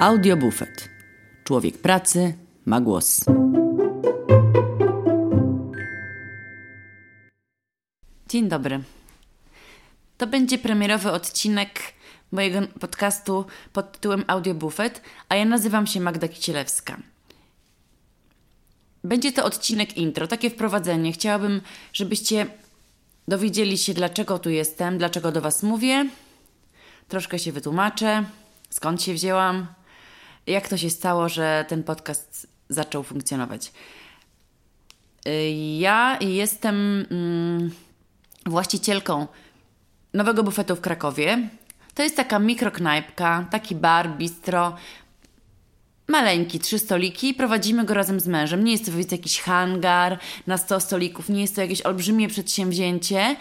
[0.00, 0.88] Audiobufet.
[1.44, 2.34] Człowiek pracy
[2.66, 3.24] ma głos.
[8.28, 8.82] Dzień dobry.
[10.18, 11.80] To będzie premierowy odcinek
[12.32, 16.96] mojego podcastu pod tytułem Audiobufet, a ja nazywam się Magda Kicielewska.
[19.04, 21.12] Będzie to odcinek intro, takie wprowadzenie.
[21.12, 21.60] Chciałabym,
[21.92, 22.46] żebyście
[23.28, 26.08] dowiedzieli się, dlaczego tu jestem, dlaczego do Was mówię.
[27.08, 28.24] Troszkę się wytłumaczę,
[28.70, 29.66] skąd się wzięłam,
[30.50, 33.72] jak to się stało, że ten podcast zaczął funkcjonować.
[35.28, 37.70] Y, ja jestem mm,
[38.46, 39.26] właścicielką
[40.14, 41.48] nowego bufetu w Krakowie.
[41.94, 44.76] To jest taka mikroknajpka, taki bar, bistro.
[46.08, 48.64] Maleńki, trzy stoliki, prowadzimy go razem z mężem.
[48.64, 53.36] Nie jest to powiedzmy jakiś hangar na 100 stolików, nie jest to jakieś olbrzymie przedsięwzięcie,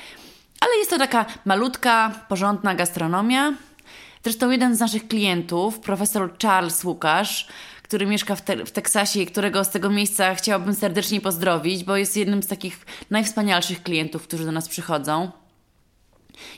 [0.59, 3.53] ale jest to taka malutka, porządna gastronomia.
[4.23, 7.47] Zresztą jeden z naszych klientów, profesor Charles Łukasz,
[7.83, 11.97] który mieszka w, te w Teksasie i którego z tego miejsca chciałabym serdecznie pozdrowić, bo
[11.97, 15.31] jest jednym z takich najwspanialszych klientów, którzy do nas przychodzą.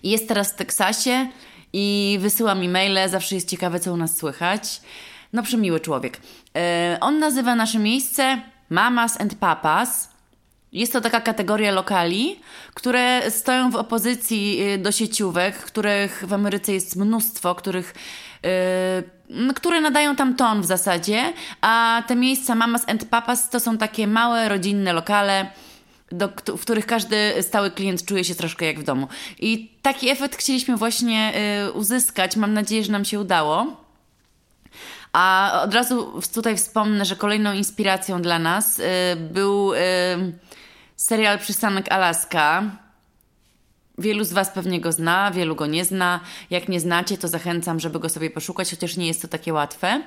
[0.04, 1.30] I jest teraz w Teksasie
[1.74, 4.82] i wysyła mi maile, zawsze jest ciekawe, co u nas słychać.
[5.34, 6.22] No, przemiły człowiek.
[6.56, 6.62] Yy,
[7.00, 10.11] on nazywa nasze miejsce Mamas and Papas
[10.72, 12.40] jest to taka kategoria lokali,
[12.74, 17.94] które stoją w opozycji y, do sieciówek, których w Ameryce jest mnóstwo, których,
[19.30, 23.78] yy, które nadają tam ton w zasadzie, a te miejsca Mamas and Papas to są
[23.78, 25.52] takie małe, rodzinne lokale,
[26.12, 29.08] do, w których każdy stały klient czuje się troszkę jak w domu.
[29.40, 31.34] I taki efekt chcieliśmy właśnie
[31.66, 32.36] yy, uzyskać.
[32.36, 33.82] Mam nadzieję, że nam się udało.
[35.14, 39.72] A od razu tutaj wspomnę, że kolejną inspiracją dla nas yy, był.
[41.02, 42.64] Serial Przystanek Alaska.
[43.98, 46.20] Wielu z Was pewnie go zna, wielu go nie zna.
[46.50, 50.02] Jak nie znacie, to zachęcam, żeby go sobie poszukać, chociaż nie jest to takie łatwe.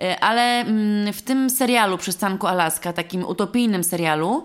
[0.00, 4.44] E, ale mm, w tym serialu Przystanku Alaska, takim utopijnym serialu,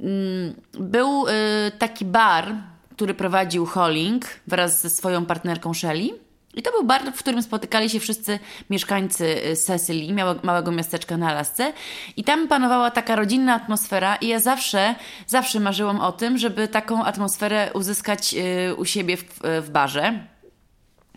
[0.00, 1.32] mm, był e,
[1.78, 2.54] taki bar,
[2.92, 6.27] który prowadził Holling wraz ze swoją partnerką Shelley.
[6.54, 8.38] I to był bar, w którym spotykali się wszyscy
[8.70, 11.72] mieszkańcy y, Cecily, małego miasteczka na Alasce.
[12.16, 14.94] I tam panowała taka rodzinna atmosfera i ja zawsze,
[15.26, 19.24] zawsze marzyłam o tym, żeby taką atmosferę uzyskać y, u siebie w,
[19.62, 20.26] w barze.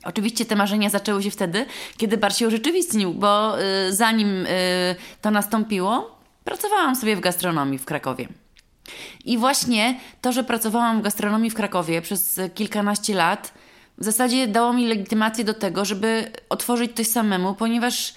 [0.03, 1.65] Oczywiście te marzenia zaczęły się wtedy,
[1.97, 4.45] kiedy bar się urzeczywistnił, bo y, zanim
[5.21, 8.27] to nastąpiło, pracowałam sobie w gastronomii w Krakowie.
[9.25, 13.53] I właśnie to, że pracowałam w gastronomii w Krakowie przez kilkanaście lat,
[14.01, 18.13] w zasadzie dało mi legitymację do tego, żeby otworzyć coś samemu, ponieważ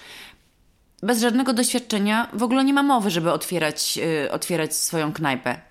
[1.03, 5.61] bez żadnego doświadczenia w ogóle nie ma mowy, żeby otwierać, yy, otwierać swoją knajpę.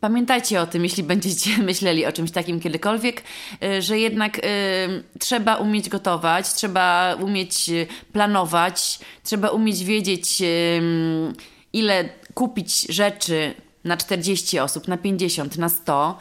[0.00, 3.22] Pamiętajcie o tym, jeśli będziecie myśleli o czymś takim kiedykolwiek,
[3.60, 4.42] yy, że jednak yy,
[5.18, 10.42] trzeba umieć gotować, trzeba umieć y, planować, trzeba umieć wiedzieć,
[11.72, 13.54] ile kupić rzeczy
[13.84, 16.18] na 40 osób, na 50, na 100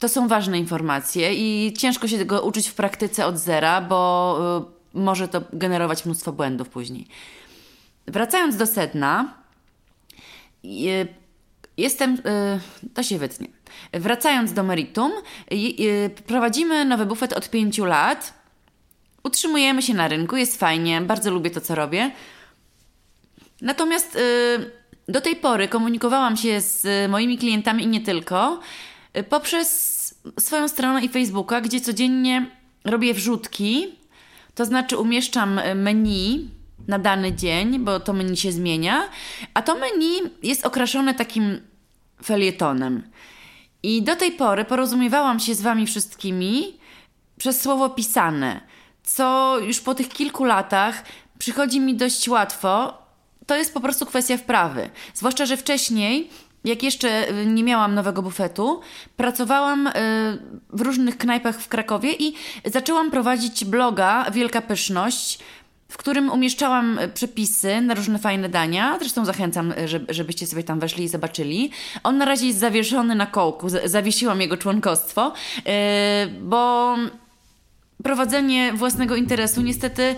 [0.00, 4.38] to są ważne informacje i ciężko się tego uczyć w praktyce od zera, bo
[4.94, 7.06] y, może to generować mnóstwo błędów później.
[8.06, 9.34] Wracając do sedna,
[10.64, 11.08] y,
[11.76, 12.14] jestem.
[12.14, 13.46] Y, to się wytnie.
[13.92, 15.12] Wracając do meritum,
[16.26, 18.34] prowadzimy nowy bufet od pięciu lat.
[19.22, 22.10] Utrzymujemy się na rynku, jest fajnie, bardzo lubię to, co robię.
[23.60, 24.18] Natomiast
[25.08, 28.60] do tej pory komunikowałam się z moimi klientami i nie tylko
[29.28, 30.00] poprzez
[30.40, 32.50] swoją stronę i Facebooka, gdzie codziennie
[32.84, 33.86] robię wrzutki,
[34.54, 36.48] to znaczy umieszczam menu
[36.88, 39.02] na dany dzień, bo to menu się zmienia,
[39.54, 41.60] a to menu jest okraszone takim
[42.24, 43.02] felietonem.
[43.82, 46.78] I do tej pory porozumiewałam się z Wami wszystkimi
[47.38, 48.60] przez słowo pisane,
[49.04, 51.04] co już po tych kilku latach
[51.38, 52.98] przychodzi mi dość łatwo.
[53.46, 54.90] To jest po prostu kwestia wprawy.
[55.14, 56.30] Zwłaszcza, że wcześniej
[56.64, 58.80] jak jeszcze y, nie miałam nowego bufetu,
[59.16, 59.92] pracowałam y,
[60.70, 62.34] w różnych knajpach w Krakowie i
[62.64, 65.38] zaczęłam prowadzić bloga Wielka Pyszność,
[65.88, 68.96] w którym umieszczałam y, przepisy na różne fajne dania.
[68.98, 69.74] Zresztą zachęcam,
[70.08, 71.70] żebyście sobie tam weszli i zobaczyli.
[72.02, 75.32] On na razie jest zawieszony na kołku, zawiesiłam jego członkostwo,
[76.40, 76.96] bo
[78.02, 80.14] prowadzenie własnego interesu niestety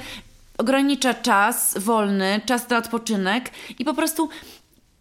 [0.59, 4.29] ogranicza czas wolny, czas na odpoczynek i po prostu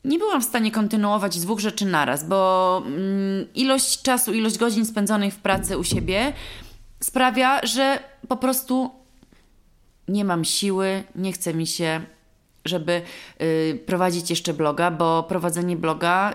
[0.06, 5.34] nie byłam w stanie kontynuować dwóch rzeczy naraz, bo mm, ilość czasu, ilość godzin spędzonych
[5.34, 6.34] w pracy u siebie
[7.00, 8.92] sprawia, że po prostu
[10.08, 12.02] nie mam siły, nie chce mi się,
[12.66, 13.02] żeby
[13.42, 16.34] y, prowadzić jeszcze bloga, bo prowadzenie bloga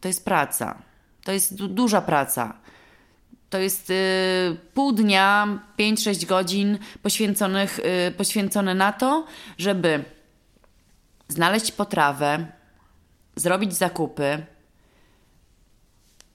[0.00, 0.78] to jest praca.
[1.24, 2.54] To jest du duża praca.
[3.50, 3.94] To jest y,
[4.74, 9.26] pół dnia, 5-6 godzin poświęconych, y, poświęcone na to,
[9.58, 10.04] żeby
[11.28, 12.46] znaleźć potrawę,
[13.36, 14.46] zrobić zakupy,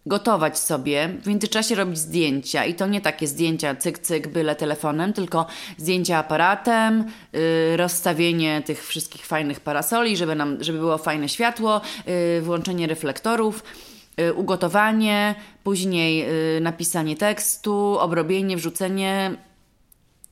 [0.08, 5.14] gotować sobie, w międzyczasie robić zdjęcia i to nie takie zdjęcia cyk cyk byle telefonem,
[5.14, 5.46] tylko
[5.78, 12.42] zdjęcia aparatem, yy, rozstawienie tych wszystkich fajnych parasoli, żeby nam, żeby było fajne światło, yy,
[12.42, 13.64] włączenie reflektorów,
[14.18, 19.32] yy, ugotowanie, później y, napisanie tekstu, obrobienie, wrzucenie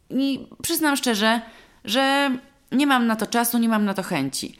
[0.09, 1.41] i przyznam szczerze,
[1.85, 2.31] że
[2.71, 4.57] nie mam na to czasu, nie mam na to chęci.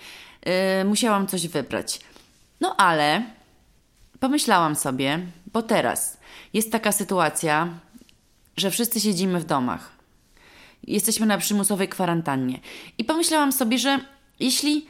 [0.81, 1.99] Y, musiałam coś wybrać.
[2.61, 3.23] No ale
[4.19, 5.19] Pomyślałam sobie,
[5.53, 6.17] bo teraz
[6.53, 7.69] jest taka sytuacja,
[8.57, 9.91] że wszyscy siedzimy w domach.
[10.83, 12.59] Jesteśmy na przymusowej kwarantannie.
[12.97, 13.99] I pomyślałam sobie, że
[14.39, 14.87] jeśli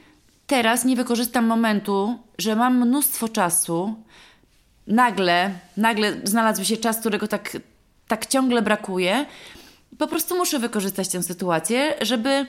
[0.48, 3.96] teraz nie wykorzystam momentu, że mam mnóstwo czasu,
[4.88, 7.58] nagle, nagle znalazł się czas, którego tak,
[8.08, 9.26] tak ciągle brakuje,
[9.98, 12.46] po prostu muszę wykorzystać tę sytuację, żeby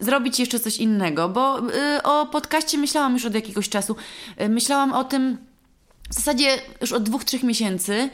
[0.00, 3.96] zrobić jeszcze coś innego, bo y, o podcaście myślałam już od jakiegoś czasu.
[4.40, 5.38] Y, myślałam o tym,
[6.10, 8.10] w zasadzie już od dwóch, trzech miesięcy,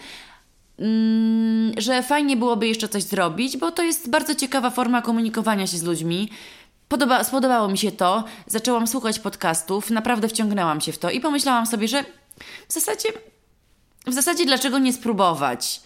[0.78, 5.76] mm, że fajnie byłoby jeszcze coś zrobić, bo to jest bardzo ciekawa forma komunikowania się
[5.78, 6.30] z ludźmi.
[6.88, 11.66] Podoba, spodobało mi się to, zaczęłam słuchać podcastów, naprawdę wciągnęłam się w to i pomyślałam
[11.66, 12.04] sobie, że
[12.68, 13.08] w zasadzie,
[14.06, 15.80] w zasadzie dlaczego nie spróbować?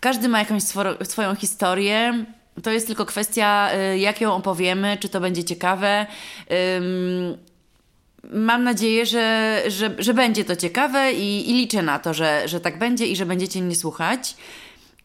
[0.00, 2.24] Każdy ma jakąś swo- swoją historię.
[2.62, 6.06] To jest tylko kwestia, y, jak ją opowiemy, czy to będzie ciekawe
[8.32, 12.60] mam nadzieję, że, że, że będzie to ciekawe i, i liczę na to, że, że
[12.60, 14.36] tak będzie i że będziecie mnie słuchać.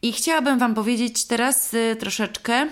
[0.02, 2.66] I chciałabym Wam powiedzieć teraz y, troszeczkę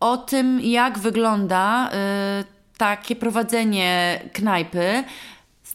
[0.00, 2.44] o tym, jak wygląda y,
[2.78, 5.04] takie prowadzenie knajpy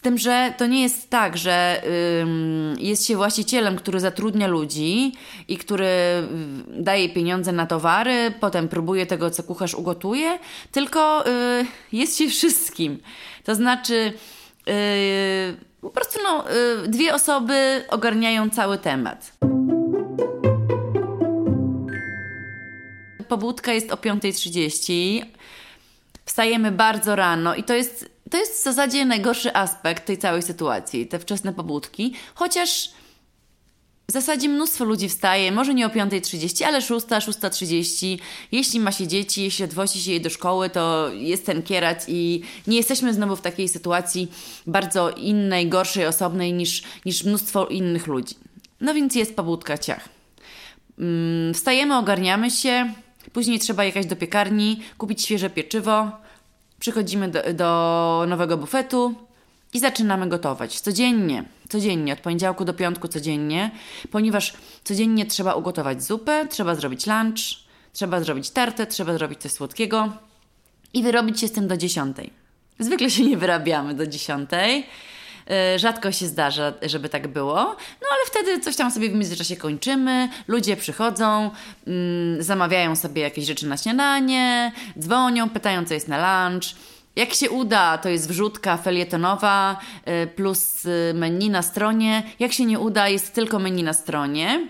[0.02, 1.84] tym, że to nie jest tak, że
[2.78, 5.14] jest się właścicielem, który zatrudnia ludzi
[5.48, 5.88] i który
[6.68, 10.40] daje pieniądze na towary, potem próbuje tego, co kucharz ugotuje,
[10.72, 13.00] tylko y, jest się wszystkim.
[13.44, 14.14] To znaczy,
[14.68, 16.46] y, po prostu no,
[16.86, 19.32] y, dwie osoby ogarniają cały temat.
[23.28, 25.26] Pobudka jest o 5.30.
[26.26, 31.08] Wstajemy bardzo rano i to jest to jest w zasadzie najgorszy aspekt tej całej sytuacji,
[31.08, 32.90] te wczesne pobudki, chociaż
[34.10, 38.18] w zasadzie mnóstwo ludzi wstaje, może nie o 5.30, ale 6, 6.30.
[38.52, 42.42] Jeśli ma się dzieci, jeśli odwozi się je do szkoły, to jest ten kierat i
[42.68, 44.32] nie jesteśmy znowu w takiej sytuacji
[44.68, 48.36] bardzo innej, gorszej, osobnej niż, niż mnóstwo innych ludzi.
[48.82, 50.10] No więc jest pobudka ciach.
[51.00, 52.94] Mm, wstajemy, ogarniamy się,
[53.34, 56.21] później trzeba jechać do piekarni, kupić świeże pieczywo,
[56.82, 59.14] Przychodzimy do, do nowego bufetu
[59.74, 60.80] i zaczynamy gotować.
[60.80, 63.72] Codziennie, codziennie, od poniedziałku do piątku codziennie,
[64.12, 67.40] ponieważ codziennie trzeba ugotować zupę, trzeba zrobić lunch,
[67.94, 70.10] trzeba zrobić tartę, trzeba zrobić coś słodkiego
[70.94, 72.34] i wyrobić się z tym do dziesiątej.
[72.80, 74.86] Zwykle się nie wyrabiamy do dziesiątej.
[75.50, 77.56] E, rzadko się zdarza, żeby tak było,
[78.02, 81.52] no ale wtedy coś tam sobie w międzyczasie kończymy, ludzie przychodzą,
[81.88, 86.76] mm, zamawiają sobie jakieś rzeczy na śniadanie, dzwonią, pytają, co jest na lunch.
[87.16, 92.24] Jak się uda, to jest wrzutka felietonowa e, plus e, menu na stronie.
[92.40, 94.68] Jak się nie uda, jest tylko menu na stronie.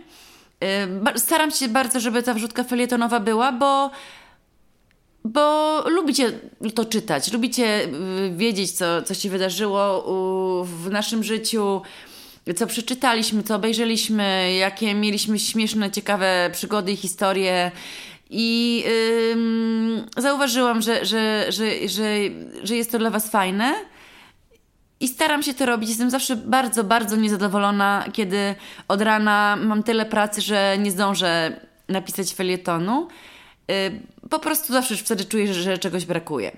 [1.15, 3.91] Staram się bardzo, żeby ta wrzutka felietonowa była, bo
[5.25, 6.31] bo lubicie
[6.75, 10.03] to czytać, lubicie y, wiedzieć, co, co się wydarzyło
[10.65, 11.81] w naszym życiu,
[12.55, 17.71] co przeczytaliśmy, co obejrzeliśmy, jakie mieliśmy śmieszne, ciekawe przygody i historie.
[18.29, 18.85] I
[20.17, 22.15] zauważyłam, że, że, że, że,
[22.63, 23.75] że jest to dla Was fajne.
[24.99, 25.89] I staram się to robić.
[25.89, 28.55] Jestem zawsze bardzo, bardzo niezadowolona, kiedy
[28.87, 33.07] od rana mam tyle pracy, że nie zdążę napisać felietonu.
[33.71, 33.99] Y,
[34.29, 36.51] po prostu zawsze wtedy czuję, że, że czegoś brakuje.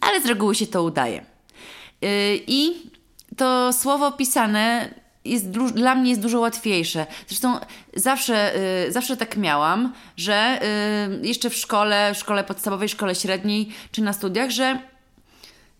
[0.00, 1.24] Ale z reguły się to udaje.
[2.04, 2.90] Y, I
[3.36, 4.94] to słowo pisane
[5.24, 7.06] jest, dla mnie jest dużo łatwiejsze.
[7.26, 7.58] Zresztą
[7.94, 8.56] zawsze,
[8.86, 10.60] y, zawsze tak miałam, że
[11.22, 14.78] jeszcze w szkole, w szkole podstawowej, szkole średniej czy na studiach, że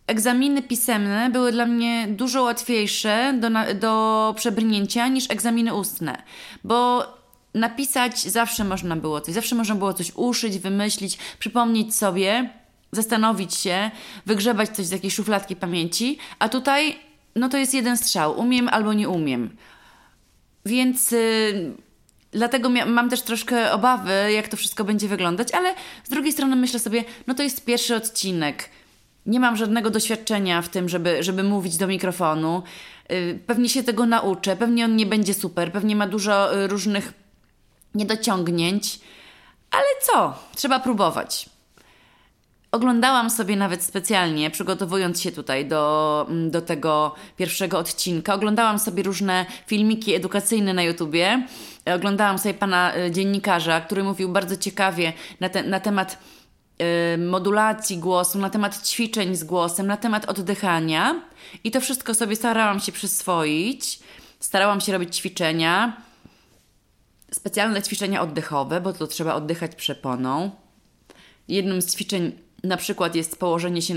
[0.07, 6.23] egzaminy pisemne były dla mnie dużo łatwiejsze do, do przebrnięcia niż egzaminy ustne,
[6.65, 7.07] bo
[7.55, 12.51] napisać zawsze można było coś, zawsze można było coś uszyć, wymyślić, przypomnieć sobie,
[12.93, 13.91] zastanowić się,
[14.27, 16.99] wygrzebać coś z jakiejś szufladki pamięci, a tutaj
[17.37, 19.57] no to jest jeden strzał, umiem albo nie umiem.
[20.67, 21.73] Więc yy,
[22.33, 26.81] dlatego mam też troszkę obawy, jak to wszystko będzie wyglądać, ale z drugiej strony myślę
[26.81, 28.69] sobie, no to jest pierwszy odcinek.
[29.27, 32.63] Nie mam żadnego doświadczenia w tym, żeby, żeby mówić do mikrofonu.
[33.13, 37.22] Y, pewnie się tego nauczę, pewnie on nie będzie super, pewnie ma dużo y, różnych
[37.95, 39.01] niedociągnięć,
[39.71, 40.35] ale co?
[40.55, 41.53] Trzeba próbować.
[42.73, 49.03] Oglądałam sobie nawet specjalnie, przygotowując się tutaj do, mm, do tego pierwszego odcinka, oglądałam sobie
[49.03, 51.47] różne filmiki edukacyjne na YouTubie.
[51.95, 56.19] Oglądałam sobie pana y, dziennikarza, który mówił bardzo ciekawie na, te, na temat
[57.15, 61.23] y, modulacji głosu, na temat ćwiczeń z głosem, na temat oddychania.
[61.65, 63.99] I to wszystko sobie starałam się przyswoić.
[64.41, 65.97] Starałam się robić ćwiczenia,
[67.35, 70.51] specjalne ćwiczenia oddechowe, bo to trzeba oddychać przeponą.
[71.49, 72.33] Jednym z ćwiczeń
[72.65, 73.95] na przykład jest położenie się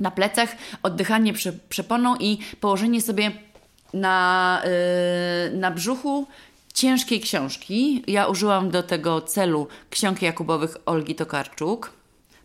[0.00, 3.30] na plecach, oddychanie prze, przeponą i położenie sobie
[3.92, 4.62] na,
[5.50, 6.26] yy, na brzuchu
[6.74, 8.04] ciężkiej książki.
[8.06, 11.92] Ja użyłam do tego celu książki Jakubowych Olgi Tokarczuk.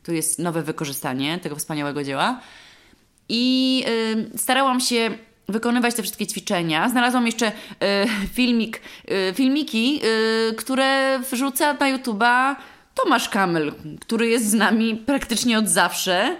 [0.03, 2.41] Tu jest nowe wykorzystanie tego wspaniałego dzieła.
[3.29, 3.77] I
[4.33, 5.17] yy, starałam się
[5.49, 6.89] wykonywać te wszystkie ćwiczenia.
[6.89, 7.51] Znalazłam jeszcze y,
[8.33, 8.81] filmik,
[9.29, 10.01] y, filmiki,
[10.49, 12.55] y, które wrzuca na YouTube'a
[12.95, 16.37] Tomasz Kamel, który jest z nami praktycznie od zawsze,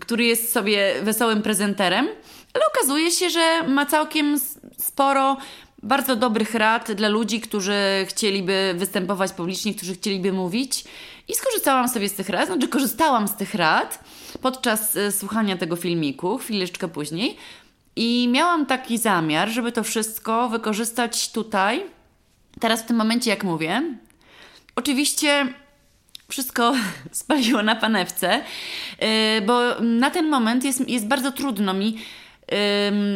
[0.00, 2.08] który jest sobie wesołym prezenterem,
[2.54, 4.40] ale okazuje się, że ma całkiem
[4.78, 5.36] sporo
[5.82, 7.74] bardzo dobrych rad dla ludzi, którzy
[8.08, 10.84] chcieliby występować publicznie, którzy chcieliby mówić.
[11.28, 14.04] I skorzystałam sobie z tych rad, znaczy korzystałam z tych rad
[14.42, 17.36] podczas słuchania tego filmiku, chwileczkę później.
[17.96, 21.84] I miałam taki zamiar, żeby to wszystko wykorzystać tutaj,
[22.60, 23.82] teraz w tym momencie, jak mówię.
[24.76, 25.46] Oczywiście
[26.28, 26.74] wszystko
[27.12, 28.40] spaliło na panewce,
[29.02, 31.98] y, bo na ten moment jest, jest bardzo trudno mi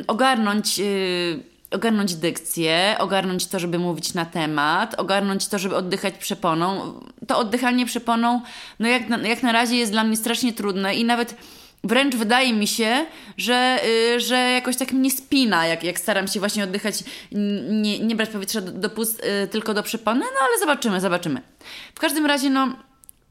[0.07, 7.01] ogarnąć y, ogarnąć dykcję, ogarnąć to, żeby mówić na temat, ogarnąć to, żeby oddychać przeponą.
[7.27, 8.41] To oddychanie przeponą,
[8.79, 11.37] no jak jak na razie jest dla mnie strasznie trudne i nawet
[11.85, 13.07] wręcz wydaje mi się,
[13.37, 13.81] że,
[14.13, 16.95] yy, że jakoś tak mnie spina, jak, jak staram się właśnie oddychać,
[17.71, 21.43] nie, nie brać powietrza do, do pust, yy, tylko do przepony, no ale zobaczymy, zobaczymy.
[21.95, 22.77] W każdym razie, no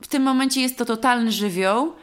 [0.01, 1.94] w tym momencie jest to totalny żywioł.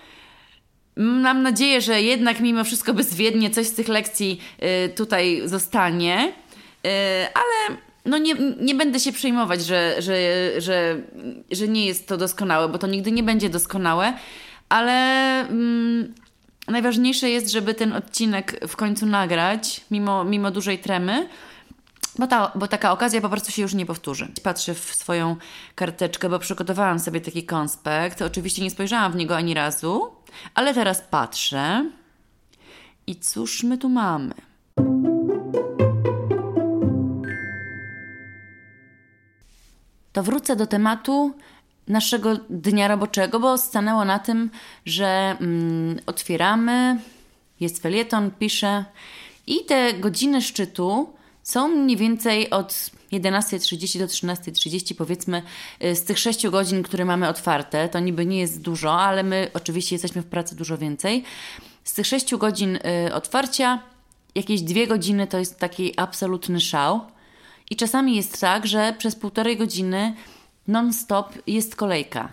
[0.97, 4.41] Mam nadzieję, że jednak mimo wszystko bezwiednie coś z tych lekcji
[4.87, 6.33] y, tutaj zostanie,
[6.87, 6.89] y,
[7.35, 10.17] ale no nie, nie będę się przejmować, że, że,
[10.61, 11.01] że,
[11.51, 14.13] że nie jest to doskonałe, bo to nigdy nie będzie doskonałe,
[14.69, 14.93] ale
[15.41, 16.15] mm,
[16.68, 21.28] najważniejsze jest, żeby ten odcinek w końcu nagrać, mimo, mimo dużej tremy.
[22.18, 24.28] Bo, ta, bo taka okazja po prostu się już nie powtórzy.
[24.42, 25.37] Patrzę w swoją
[25.75, 28.23] karteczkę, bo przygotowałam sobie taki konspekt.
[28.23, 30.11] Oczywiście nie spojrzałam w niego ani razu,
[30.54, 31.90] ale teraz patrzę.
[33.06, 34.35] I cóż my tu mamy?
[40.12, 41.35] To wrócę do tematu
[41.88, 44.50] naszego dnia roboczego, bo stanęło na tym,
[44.87, 47.00] że mm, otwieramy,
[47.61, 48.85] jest felieton, piszę
[49.47, 55.43] i te godziny szczytu są mniej więcej od 11.30 do 13.30, powiedzmy,
[55.85, 57.88] y, z tych 6 godzin, które mamy otwarte.
[57.88, 61.25] To niby nie jest dużo, ale my oczywiście jesteśmy w pracy dużo więcej.
[61.85, 63.83] Z tych 6 godzin y, otwarcia,
[64.35, 67.00] jakieś dwie godziny to jest taki absolutny szał.
[67.71, 70.14] I czasami jest tak, że przez półtorej godziny
[70.68, 72.28] non-stop jest kolejka.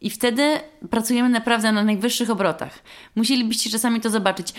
[0.00, 2.78] I wtedy pracujemy naprawdę na najwyższych obrotach.
[3.16, 4.54] Musielibyście czasami to zobaczyć.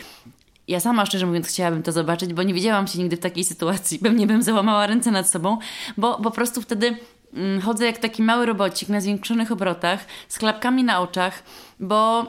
[0.67, 3.99] Ja sama, szczerze mówiąc, chciałabym to zobaczyć, bo nie widziałam się nigdy w takiej sytuacji.
[3.99, 5.57] Pewnie bym załamała ręce nad sobą,
[5.97, 6.97] bo po prostu wtedy
[7.33, 11.43] mm, chodzę jak taki mały robocik na zwiększonych obrotach, z klapkami na oczach,
[11.79, 12.23] bo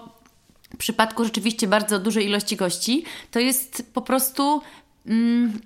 [0.75, 4.63] w przypadku rzeczywiście bardzo dużej ilości gości to jest po prostu
[5.07, 5.61] mm,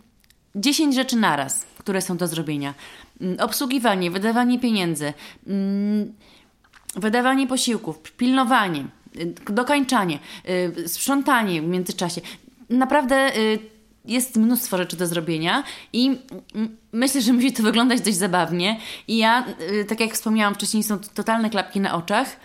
[0.55, 2.75] 10 rzeczy naraz, które są do zrobienia.
[3.21, 5.13] Mm, obsługiwanie, wydawanie pieniędzy,
[5.47, 6.13] mm,
[6.97, 8.85] wydawanie posiłków, pilnowanie,
[9.17, 10.19] y, dokańczanie,
[10.79, 12.21] y, sprzątanie w międzyczasie
[12.71, 13.59] naprawdę y,
[14.05, 16.19] jest mnóstwo rzeczy do zrobienia i
[16.93, 18.81] myślę, że musi to wyglądać dość zabawnie.
[19.09, 19.45] I ja,
[19.89, 22.37] tak jak wspomniałam wcześniej, są totalne klapki na oczach.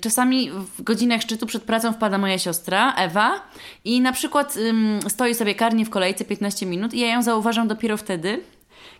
[0.00, 3.42] Czasami w godzinach szczytu przed pracą wpada moja siostra, Ewa,
[3.84, 4.58] i na przykład
[5.08, 8.42] stoi sobie karnie w kolejce 15 minut i ja ją zauważam dopiero wtedy,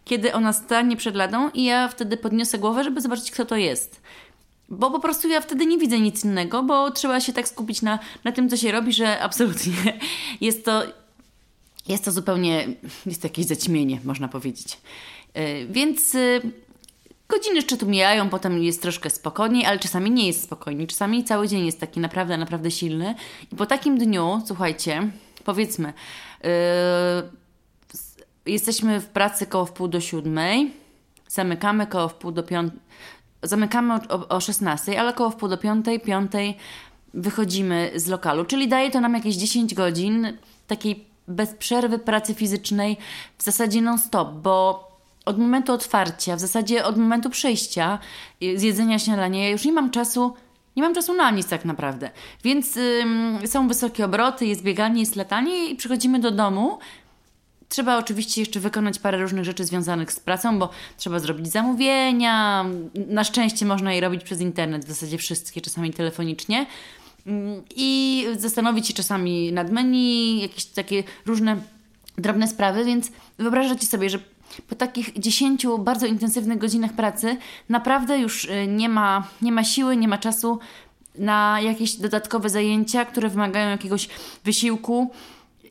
[0.04, 4.00] kiedy ona stanie przed ladą i ja wtedy podniosę głowę, żeby zobaczyć, kto to jest.
[4.68, 7.99] Bo po prostu ja wtedy nie widzę nic innego, bo trzeba się tak skupić na,
[8.25, 9.72] na tym, co się robi, że absolutnie
[10.40, 10.82] jest to,
[11.88, 12.68] jest to zupełnie,
[13.06, 14.78] jest to jakieś zaćmienie, można powiedzieć.
[15.34, 16.40] Yy, więc yy,
[17.28, 20.87] godziny szczytu mijają, potem jest troszkę spokojniej, ale czasami nie jest spokojnie.
[20.87, 23.14] Czasami cały dzień jest taki naprawdę, naprawdę silny.
[23.52, 25.10] I po takim dniu, słuchajcie,
[25.44, 25.92] powiedzmy,
[26.44, 26.50] yy,
[28.52, 30.73] jesteśmy w pracy koło wpół do siódmej,
[31.28, 32.80] zamykamy koło wpół do piątej
[33.42, 36.33] zamykamy o, o 16, ale około w pół do 5, 5
[37.14, 40.33] wychodzimy z lokalu, czyli daje to nam jakieś 10 godzin
[40.66, 42.97] takiej bez przerwy pracy fizycznej
[43.38, 44.88] w zasadzie non-stop, bo
[45.25, 47.99] od momentu otwarcia, w zasadzie od momentu przejścia
[48.42, 50.35] y, z jedzenia śniadania, ja już nie mam czasu,
[50.76, 52.11] nie mam czasu na nic tak naprawdę.
[52.45, 56.78] Więc ym, są wysokie obroty, jest bieganie, jest latanie i przychodzimy do domu.
[57.71, 62.65] Trzeba oczywiście jeszcze wykonać parę różnych rzeczy związanych z pracą, bo trzeba zrobić zamówienia.
[62.95, 66.67] Na szczęście można je robić przez internet, w zasadzie wszystkie, czasami telefonicznie.
[67.77, 71.57] I zastanowić się czasami nad menu, jakieś takie różne
[72.19, 74.19] drobne sprawy, więc wyobrażacie sobie, że
[74.69, 77.37] po takich 10 bardzo intensywnych godzinach pracy
[77.69, 80.59] naprawdę już y, nie ma, nie ma siły, nie ma czasu
[81.15, 84.09] na jakieś dodatkowe zajęcia, które wymagają jakiegoś
[84.45, 85.11] wysiłku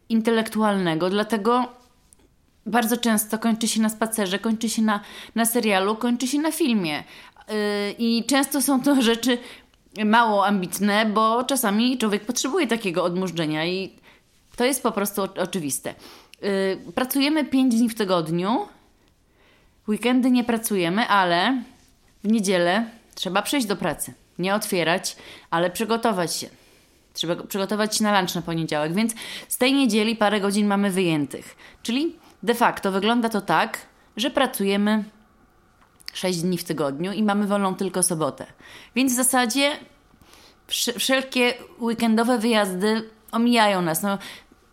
[0.09, 1.09] intelektualnego.
[1.09, 1.78] Dlatego
[2.69, 4.99] bardzo często kończy się na spacerze, kończy się na,
[5.35, 7.03] na serialu, kończy się na filmie.
[7.47, 7.55] Yy,
[7.99, 9.37] I często są to rzeczy
[10.05, 13.91] mało ambitne, bo czasami człowiek potrzebuje takiego odmurzenia i
[14.55, 15.93] to jest po prostu oczywiste.
[16.41, 18.67] Yy, pracujemy 5 dni w tygodniu.
[19.87, 21.63] Weekendy nie pracujemy, ale
[22.23, 22.85] w niedzielę
[23.15, 24.13] trzeba przyjść do pracy.
[24.39, 25.15] Nie otwierać,
[25.49, 26.49] ale przygotować się.
[27.13, 29.13] Trzeba przygotować się na lunch na poniedziałek, więc
[29.47, 31.55] z tej niedzieli parę godzin mamy wyjętych.
[31.83, 33.77] Czyli de facto wygląda to tak,
[34.17, 35.03] że pracujemy
[36.13, 38.45] 6 dni w tygodniu i mamy wolną tylko sobotę.
[38.95, 39.71] Więc w zasadzie
[40.99, 44.01] wszelkie weekendowe wyjazdy omijają nas.
[44.01, 44.17] No,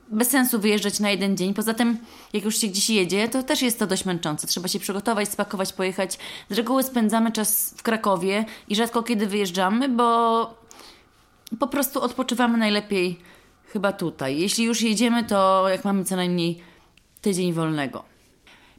[0.08, 1.54] bez sensu wyjeżdżać na jeden dzień.
[1.54, 1.99] Poza tym,
[2.32, 4.46] jak już się gdzieś jedzie, to też jest to dość męczące.
[4.46, 6.18] Trzeba się przygotować, spakować, pojechać.
[6.50, 10.54] Z reguły spędzamy czas w Krakowie i rzadko kiedy wyjeżdżamy, bo
[11.58, 13.20] po prostu odpoczywamy najlepiej
[13.73, 14.38] chyba tutaj.
[14.38, 16.61] Jeśli już jedziemy, to jak mamy co najmniej
[17.20, 18.04] tydzień wolnego.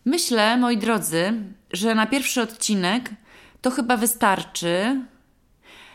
[0.06, 1.34] Myślę, moi drodzy,
[1.72, 3.10] że na pierwszy odcinek
[3.62, 5.02] to chyba wystarczy.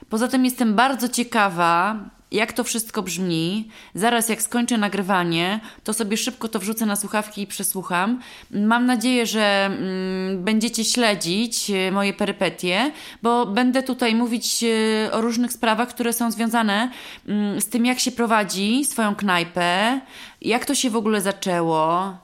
[0.09, 1.97] Poza tym jestem bardzo ciekawa,
[2.33, 3.69] jak to wszystko brzmi.
[3.95, 8.21] Zaraz jak skończę nagrywanie, to sobie szybko to wrzucę na słuchawki i przesłucham.
[8.51, 15.21] Mam nadzieję, że mm, będziecie śledzić e, moje perypetie, bo będę tutaj mówić e, o
[15.21, 16.91] różnych sprawach, które są związane
[17.29, 20.01] mm, z tym, jak się prowadzi swoją knajpę,
[20.41, 22.17] jak to się w ogóle zaczęło,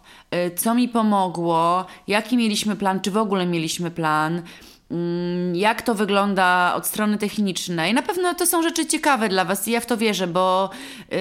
[0.56, 4.42] co mi pomogło, jaki mieliśmy plan, czy w ogóle mieliśmy plan.
[4.90, 7.94] Mm, jak to wygląda od strony technicznej.
[7.94, 10.70] Na pewno to są rzeczy ciekawe dla Was i ja w to wierzę, bo
[11.12, 11.16] y,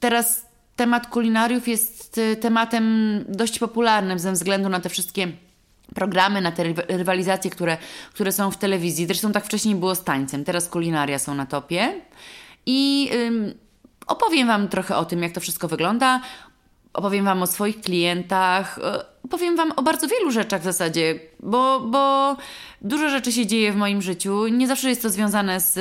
[0.00, 2.84] teraz temat kulinariów jest y, tematem
[3.28, 5.28] dość popularnym ze względu na te wszystkie
[5.94, 7.76] programy, na te rywalizacje, które,
[8.14, 9.06] które są w telewizji.
[9.06, 12.00] Zresztą tak wcześniej było z tańcem, teraz kulinaria są na topie.
[12.66, 13.10] I
[14.06, 16.20] opowiem Wam trochę o tym, jak to wszystko wygląda.
[16.94, 21.80] Opowiem Wam o swoich klientach, e, opowiem Wam o bardzo wielu rzeczach w zasadzie, bo,
[21.80, 22.36] bo
[22.80, 24.46] dużo rzeczy się dzieje w moim życiu.
[24.46, 25.72] Nie zawsze jest to związane z,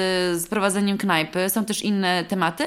[0.41, 2.63] z prowadzeniem knajpy, są też inne tematy.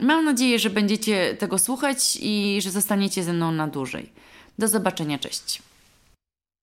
[0.00, 4.10] Mam nadzieję, że będziecie tego słuchać i że zostaniecie ze mną na dłużej.
[4.58, 5.62] Do zobaczenia, cześć.